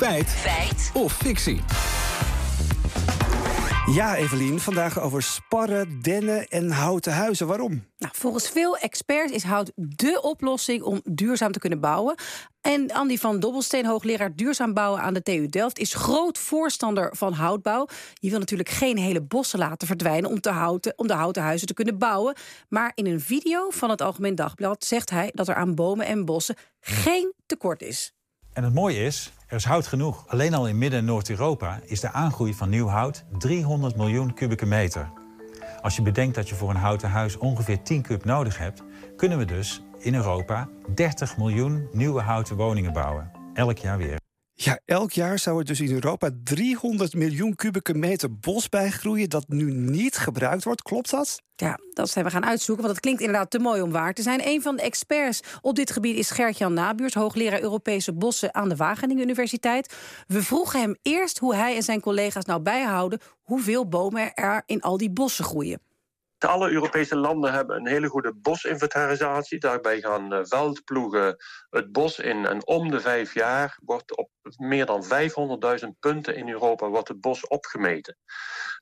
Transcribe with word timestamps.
Feit. 0.00 0.28
Feit. 0.28 0.90
Of 0.94 1.12
fictie. 1.12 1.60
Ja, 3.94 4.16
Evelien, 4.16 4.60
vandaag 4.60 5.00
over 5.00 5.22
sparren, 5.22 6.00
dennen 6.02 6.48
en 6.48 6.70
houten 6.70 7.12
huizen. 7.12 7.46
Waarom? 7.46 7.84
Nou, 7.98 8.12
volgens 8.16 8.48
veel 8.48 8.76
experts 8.76 9.32
is 9.32 9.42
hout 9.42 9.72
dé 9.74 10.18
oplossing 10.20 10.82
om 10.82 11.00
duurzaam 11.04 11.52
te 11.52 11.58
kunnen 11.58 11.80
bouwen. 11.80 12.14
En 12.60 12.92
Andy 12.92 13.16
van 13.16 13.40
Dobbelsteen, 13.40 13.86
hoogleraar 13.86 14.36
duurzaam 14.36 14.74
bouwen 14.74 15.00
aan 15.00 15.14
de 15.14 15.22
TU 15.22 15.46
Delft, 15.46 15.78
is 15.78 15.94
groot 15.94 16.38
voorstander 16.38 17.16
van 17.16 17.32
houtbouw. 17.32 17.86
Je 18.14 18.30
wil 18.30 18.38
natuurlijk 18.38 18.68
geen 18.68 18.98
hele 18.98 19.22
bossen 19.22 19.58
laten 19.58 19.86
verdwijnen 19.86 20.30
om, 20.30 20.40
te 20.40 20.50
houten, 20.50 20.92
om 20.96 21.06
de 21.06 21.14
houten 21.14 21.42
huizen 21.42 21.66
te 21.66 21.74
kunnen 21.74 21.98
bouwen. 21.98 22.36
Maar 22.68 22.92
in 22.94 23.06
een 23.06 23.20
video 23.20 23.70
van 23.70 23.90
het 23.90 24.00
Algemeen 24.00 24.34
Dagblad 24.34 24.84
zegt 24.84 25.10
hij 25.10 25.30
dat 25.34 25.48
er 25.48 25.54
aan 25.54 25.74
bomen 25.74 26.06
en 26.06 26.24
bossen 26.24 26.56
geen 26.80 27.32
tekort 27.46 27.82
is. 27.82 28.14
En 28.52 28.64
het 28.64 28.74
mooie 28.74 29.04
is, 29.04 29.32
er 29.50 29.56
is 29.56 29.64
hout 29.64 29.86
genoeg. 29.86 30.24
Alleen 30.26 30.54
al 30.54 30.68
in 30.68 30.78
Midden- 30.78 30.98
en 30.98 31.04
Noord-Europa 31.04 31.80
is 31.84 32.00
de 32.00 32.12
aangroei 32.12 32.54
van 32.54 32.68
nieuw 32.68 32.86
hout 32.86 33.24
300 33.38 33.96
miljoen 33.96 34.34
kubieke 34.34 34.66
meter. 34.66 35.10
Als 35.82 35.96
je 35.96 36.02
bedenkt 36.02 36.34
dat 36.34 36.48
je 36.48 36.54
voor 36.54 36.70
een 36.70 36.76
houten 36.76 37.10
huis 37.10 37.38
ongeveer 37.38 37.82
10 37.82 38.02
kub 38.02 38.24
nodig 38.24 38.58
hebt, 38.58 38.82
kunnen 39.16 39.38
we 39.38 39.44
dus 39.44 39.82
in 39.98 40.14
Europa 40.14 40.68
30 40.94 41.36
miljoen 41.36 41.88
nieuwe 41.92 42.20
houten 42.20 42.56
woningen 42.56 42.92
bouwen. 42.92 43.30
Elk 43.54 43.78
jaar 43.78 43.98
weer. 43.98 44.19
Ja, 44.62 44.80
elk 44.84 45.12
jaar 45.12 45.38
zou 45.38 45.58
er 45.58 45.64
dus 45.64 45.80
in 45.80 45.92
Europa 45.92 46.30
300 46.44 47.14
miljoen 47.14 47.54
kubieke 47.54 47.94
meter 47.94 48.38
bos 48.38 48.68
bijgroeien 48.68 49.28
dat 49.30 49.48
nu 49.48 49.72
niet 49.72 50.16
gebruikt 50.16 50.64
wordt. 50.64 50.82
Klopt 50.82 51.10
dat? 51.10 51.40
Ja, 51.56 51.78
dat 51.92 52.10
zijn 52.10 52.24
we 52.24 52.30
gaan 52.30 52.44
uitzoeken, 52.44 52.84
want 52.84 52.96
het 52.96 53.04
klinkt 53.04 53.20
inderdaad 53.20 53.50
te 53.50 53.58
mooi 53.58 53.82
om 53.82 53.90
waar 53.90 54.14
te 54.14 54.22
zijn. 54.22 54.46
Een 54.46 54.62
van 54.62 54.76
de 54.76 54.82
experts 54.82 55.40
op 55.60 55.74
dit 55.74 55.90
gebied 55.90 56.16
is 56.16 56.30
Gert-Jan 56.30 56.74
Nabuurs, 56.74 57.14
hoogleraar 57.14 57.60
Europese 57.60 58.12
bossen 58.12 58.54
aan 58.54 58.68
de 58.68 58.76
Wageningen 58.76 59.22
Universiteit. 59.22 59.94
We 60.26 60.42
vroegen 60.42 60.80
hem 60.80 60.96
eerst 61.02 61.38
hoe 61.38 61.54
hij 61.54 61.76
en 61.76 61.82
zijn 61.82 62.00
collega's 62.00 62.44
nou 62.44 62.60
bijhouden 62.60 63.20
hoeveel 63.42 63.88
bomen 63.88 64.34
er 64.34 64.62
in 64.66 64.80
al 64.80 64.96
die 64.96 65.10
bossen 65.10 65.44
groeien. 65.44 65.80
Alle 66.38 66.70
Europese 66.70 67.16
landen 67.16 67.52
hebben 67.52 67.76
een 67.76 67.86
hele 67.86 68.08
goede 68.08 68.34
bosinventarisatie. 68.34 69.58
Daarbij 69.58 70.00
gaan 70.00 70.32
eh, 70.32 70.40
veldploegen 70.42 71.36
het 71.70 71.92
bos 71.92 72.18
in. 72.18 72.46
En 72.46 72.66
om 72.66 72.90
de 72.90 73.00
vijf 73.00 73.34
jaar 73.34 73.78
wordt 73.84 74.16
op 74.16 74.30
meer 74.58 74.86
dan 74.86 75.04
500.000 75.04 75.88
punten 76.00 76.36
in 76.36 76.48
Europa 76.48 76.88
wordt 76.88 77.08
het 77.08 77.20
bos 77.20 77.46
opgemeten. 77.46 78.16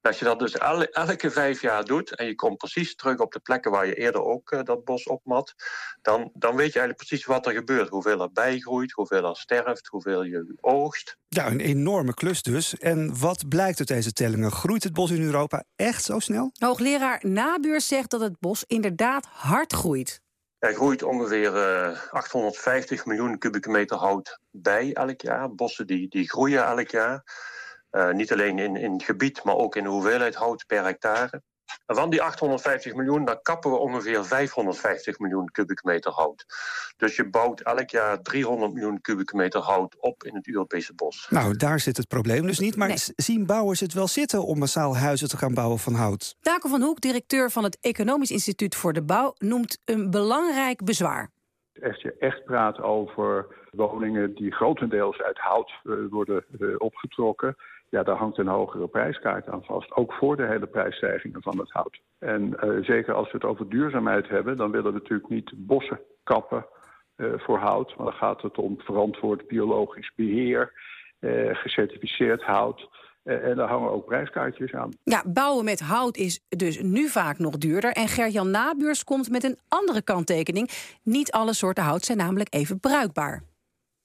als 0.00 0.18
je 0.18 0.24
dat 0.24 0.38
dus 0.38 0.56
elke 0.56 1.30
vijf 1.30 1.60
jaar 1.60 1.84
doet 1.84 2.16
en 2.16 2.26
je 2.26 2.34
komt 2.34 2.56
precies 2.56 2.94
terug 2.94 3.18
op 3.18 3.32
de 3.32 3.40
plekken 3.40 3.70
waar 3.70 3.86
je 3.86 3.94
eerder 3.94 4.24
ook 4.24 4.52
uh, 4.52 4.62
dat 4.62 4.84
bos 4.84 5.06
opmat, 5.06 5.54
dan, 6.02 6.30
dan 6.34 6.56
weet 6.56 6.72
je 6.72 6.78
eigenlijk 6.78 7.08
precies 7.08 7.24
wat 7.24 7.46
er 7.46 7.52
gebeurt. 7.52 7.88
Hoeveel 7.88 8.20
er 8.20 8.32
bijgroeit, 8.32 8.92
hoeveel 8.92 9.28
er 9.28 9.36
sterft, 9.36 9.86
hoeveel 9.86 10.22
je 10.22 10.56
oogst. 10.60 11.16
Ja, 11.28 11.46
een 11.46 11.60
enorme 11.60 12.14
klus 12.14 12.42
dus. 12.42 12.78
En 12.78 13.18
wat 13.18 13.48
blijkt 13.48 13.78
uit 13.78 13.88
deze 13.88 14.12
tellingen? 14.12 14.50
Groeit 14.52 14.84
het 14.84 14.92
bos 14.92 15.10
in 15.10 15.22
Europa 15.22 15.64
echt 15.76 16.04
zo 16.04 16.18
snel? 16.18 16.50
Hoogleraar 16.58 17.18
Nabuur 17.22 17.80
zegt 17.80 18.10
dat 18.10 18.20
het 18.20 18.38
bos 18.40 18.64
inderdaad 18.66 19.26
hard 19.26 19.72
groeit. 19.72 20.20
Er 20.58 20.74
groeit 20.74 21.02
ongeveer 21.02 21.54
uh, 21.54 22.12
850 22.12 23.06
miljoen 23.06 23.38
kubieke 23.38 23.70
meter 23.70 23.96
hout 23.96 24.40
bij 24.50 24.92
elk 24.92 25.20
jaar. 25.20 25.54
Bossen 25.54 25.86
die, 25.86 26.08
die 26.08 26.28
groeien 26.28 26.64
elk 26.64 26.88
jaar. 26.88 27.22
Uh, 27.90 28.10
niet 28.10 28.32
alleen 28.32 28.58
in, 28.58 28.76
in 28.76 28.92
het 28.92 29.02
gebied, 29.02 29.44
maar 29.44 29.56
ook 29.56 29.76
in 29.76 29.82
de 29.82 29.88
hoeveelheid 29.88 30.34
hout 30.34 30.66
per 30.66 30.84
hectare. 30.84 31.42
En 31.88 31.94
van 31.94 32.10
die 32.10 32.22
850 32.22 32.94
miljoen, 32.94 33.24
dan 33.24 33.38
kappen 33.42 33.70
we 33.70 33.76
ongeveer 33.76 34.24
550 34.24 35.18
miljoen 35.18 35.50
kubieke 35.50 35.82
meter 35.84 36.12
hout. 36.12 36.44
Dus 36.96 37.16
je 37.16 37.28
bouwt 37.28 37.60
elk 37.60 37.90
jaar 37.90 38.22
300 38.22 38.72
miljoen 38.72 39.00
kubieke 39.00 39.36
meter 39.36 39.60
hout 39.60 39.96
op 40.00 40.24
in 40.24 40.34
het 40.34 40.48
Europese 40.48 40.94
bos. 40.94 41.26
Nou, 41.30 41.56
daar 41.56 41.80
zit 41.80 41.96
het 41.96 42.08
probleem 42.08 42.46
dus 42.46 42.58
niet. 42.58 42.76
Maar 42.76 42.98
zien 43.16 43.46
bouwers 43.46 43.80
het 43.80 43.92
wel 43.92 44.08
zitten 44.08 44.44
om 44.44 44.58
massaal 44.58 44.96
huizen 44.96 45.28
te 45.28 45.36
gaan 45.36 45.54
bouwen 45.54 45.78
van 45.78 45.94
hout? 45.94 46.36
Taco 46.40 46.68
van 46.68 46.82
Hoek, 46.82 47.00
directeur 47.00 47.50
van 47.50 47.64
het 47.64 47.78
Economisch 47.80 48.30
Instituut 48.30 48.74
voor 48.74 48.92
de 48.92 49.02
Bouw, 49.02 49.34
noemt 49.38 49.78
een 49.84 50.10
belangrijk 50.10 50.84
bezwaar. 50.84 51.30
Als 51.82 52.02
je 52.02 52.14
echt 52.18 52.44
praat 52.44 52.80
over 52.80 53.46
woningen 53.70 54.34
die 54.34 54.52
grotendeels 54.52 55.22
uit 55.22 55.38
hout 55.38 55.72
uh, 55.84 55.94
worden 56.10 56.44
uh, 56.58 56.74
opgetrokken 56.78 57.56
ja, 57.90 58.02
daar 58.02 58.16
hangt 58.16 58.38
een 58.38 58.46
hogere 58.46 58.88
prijskaart 58.88 59.48
aan 59.48 59.64
vast. 59.64 59.92
Ook 59.92 60.12
voor 60.12 60.36
de 60.36 60.46
hele 60.46 60.66
prijsstijgingen 60.66 61.42
van 61.42 61.58
het 61.58 61.70
hout. 61.70 62.00
En 62.18 62.56
uh, 62.64 62.84
zeker 62.84 63.14
als 63.14 63.26
we 63.26 63.36
het 63.36 63.46
over 63.46 63.68
duurzaamheid 63.68 64.28
hebben, 64.28 64.56
dan 64.56 64.70
willen 64.70 64.92
we 64.92 64.98
natuurlijk 64.98 65.28
niet 65.28 65.52
bossen 65.56 66.00
kappen 66.22 66.66
voor 67.36 67.58
hout. 67.58 67.96
Maar 67.96 68.06
dan 68.06 68.14
gaat 68.14 68.42
het 68.42 68.58
om 68.58 68.80
verantwoord 68.80 69.46
biologisch 69.46 70.12
beheer, 70.16 70.72
gecertificeerd 71.52 72.42
hout. 72.42 72.88
En 73.28 73.56
daar 73.56 73.68
hangen 73.68 73.90
ook 73.90 74.04
prijskaartjes 74.04 74.72
aan. 74.72 74.90
Ja, 75.04 75.22
bouwen 75.26 75.64
met 75.64 75.80
hout 75.80 76.16
is 76.16 76.40
dus 76.48 76.80
nu 76.82 77.08
vaak 77.08 77.38
nog 77.38 77.58
duurder. 77.58 77.92
En 77.92 78.08
Gerjan 78.08 78.50
Nabuurs 78.50 79.04
komt 79.04 79.30
met 79.30 79.44
een 79.44 79.58
andere 79.68 80.02
kanttekening. 80.02 80.70
Niet 81.02 81.32
alle 81.32 81.52
soorten 81.52 81.84
hout 81.84 82.04
zijn 82.04 82.18
namelijk 82.18 82.54
even 82.54 82.80
bruikbaar. 82.80 83.42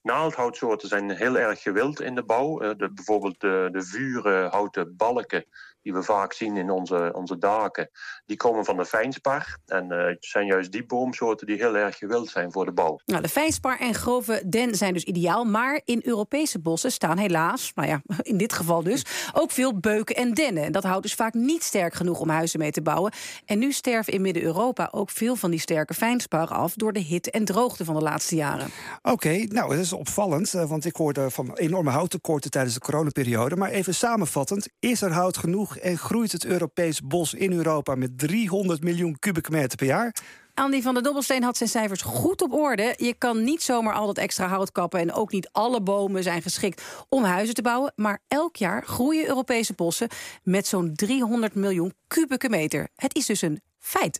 Naaldhoutsoorten 0.03 0.88
zijn 0.88 1.09
heel 1.09 1.38
erg 1.38 1.62
gewild 1.62 2.02
in 2.02 2.16
de 2.16 2.24
bouw. 2.24 2.64
Uh, 2.64 2.69
de, 2.78 2.94
bijvoorbeeld 2.94 3.40
de, 3.40 3.69
de 3.72 3.81
vurenhouten 3.81 4.96
balken 4.96 5.46
die 5.84 5.94
we 5.94 6.03
vaak 6.03 6.34
zien 6.34 6.58
in 6.58 6.69
onze, 6.69 7.12
onze 7.16 7.38
daken, 7.38 7.90
die 8.25 8.38
komen 8.38 8.66
van 8.66 8.78
de 8.78 8.86
fijnspar. 8.86 9.58
En 9.66 9.92
uh, 9.92 10.06
het 10.06 10.25
zijn 10.25 10.46
juist 10.46 10.72
die 10.72 10.86
boomsoorten 10.86 11.47
die 11.47 11.58
heel 11.58 11.75
erg 11.75 11.97
gewild 11.97 12.30
zijn 12.30 12.52
voor 12.52 12.66
de 12.66 12.72
bouw. 12.72 13.00
Nou, 13.06 13.22
de 13.22 13.30
fijnspar 13.30 13.80
en 13.80 13.94
grove 13.94 14.44
den 14.46 14.75
zijn 14.75 14.94
dus 14.94 15.03
ideaal. 15.03 15.44
Maar 15.44 15.81
in 15.86 16.02
Europese 16.03 16.59
bossen 16.59 16.92
staan 16.92 17.18
helaas, 17.18 17.72
nou 17.75 17.88
ja, 17.88 18.02
in 18.22 18.38
dit 18.38 18.53
geval 18.53 18.84
dus, 18.84 19.06
ook 19.34 19.52
veel 19.52 19.80
beuken 19.80 20.16
en 20.16 20.34
dennen. 20.34 20.63
En 20.63 20.72
dat 20.72 20.84
houdt 20.84 21.03
dus 21.03 21.13
vaak 21.13 21.34
niet 21.34 21.63
sterk 21.63 21.94
genoeg 21.94 22.19
om 22.19 22.30
huizen 22.30 22.59
mee 22.59 22.72
te 22.72 22.81
bouwen. 22.81 23.13
En 23.46 23.59
nu 23.59 23.72
sterven 23.72 24.13
in 24.13 24.22
Midden-Europa 24.22 24.90
ook 24.92 25.09
veel 25.09 25.36
van 25.36 25.52
die 25.52 25.59
sterke 25.59 25.94
fijnspar 25.94 26.47
af 26.47 26.74
door 26.74 26.94
de 26.94 27.00
hitte 27.00 27.31
en 27.31 27.46
droogte 27.46 27.86
van 27.86 27.96
de 27.96 28.02
laatste 28.02 28.36
jaren. 28.36 28.68
Oké, 29.02 29.12
okay, 29.12 29.50
nou, 29.52 29.75
dat 29.75 29.93
opvallend, 29.98 30.52
want 30.52 30.86
ik 30.86 30.96
hoorde 30.96 31.30
van 31.30 31.54
enorme 31.54 31.90
houttekorten 31.90 32.52
tijdens 32.52 32.74
de 32.74 32.80
coronaperiode. 32.80 33.56
Maar 33.56 33.70
even 33.70 33.96
samenvattend, 33.96 34.68
is 34.80 35.02
er 35.02 35.12
hout 35.12 35.38
genoeg 35.38 35.78
en 35.78 35.98
groeit 35.98 36.31
het 36.31 36.46
Europees 36.46 37.02
bos 37.02 37.34
in 37.34 37.54
Europa 37.54 37.96
met 37.96 38.18
300 38.18 38.84
miljoen 38.84 39.20
kubieke 39.20 39.52
meter 39.52 39.78
per 39.78 39.88
jaar. 39.88 40.14
Andy 40.54 40.81
van 40.81 40.94
der 40.94 41.04
Dobbelsteen 41.04 41.44
had 41.44 41.58
zijn 41.58 41.70
cijfers 41.70 42.02
goed 42.02 42.42
op 42.42 42.54
orde. 42.54 42.94
Je 42.98 43.14
kan 43.14 43.44
niet 43.44 43.64
zomaar 43.64 43.94
al 43.94 44.06
dat 44.06 44.18
extra 44.18 44.48
hout 44.48 44.72
kappen 44.72 45.00
en 45.00 45.14
ook 45.14 45.31
niet 45.31 45.50
alle 45.52 45.81
bomen 45.81 46.24
zijn 46.24 46.42
geschikt 46.42 46.81
om 47.10 47.24
huizen 47.24 47.56
te 47.56 47.62
bouwen. 47.62 47.94
Maar 47.96 48.20
elk 48.28 48.56
jaar 48.56 48.86
groeien 48.86 49.28
Europese 49.28 49.74
bossen 49.74 50.08
met 50.44 50.68
zo'n 50.68 50.94
300 50.94 51.56
miljoen 51.56 51.94
kubieke 52.08 52.50
meter. 52.50 52.88
Het 52.96 53.16
is 53.16 53.25
dus 53.25 53.42
een 53.42 53.62
feit. 53.80 54.12